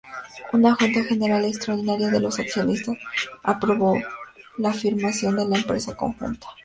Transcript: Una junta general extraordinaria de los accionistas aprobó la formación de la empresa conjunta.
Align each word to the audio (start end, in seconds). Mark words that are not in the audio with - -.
Una 0.51 0.73
junta 0.73 1.03
general 1.03 1.45
extraordinaria 1.45 2.09
de 2.09 2.19
los 2.19 2.39
accionistas 2.39 2.97
aprobó 3.43 4.01
la 4.57 4.73
formación 4.73 5.35
de 5.35 5.45
la 5.45 5.57
empresa 5.57 5.95
conjunta. 5.95 6.47